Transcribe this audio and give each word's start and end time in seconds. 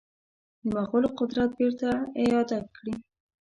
د 0.63 0.63
مغولو 0.75 1.07
قدرت 1.19 1.49
بیرته 1.57 1.89
اعاده 2.21 2.59
کړي. 2.75 2.95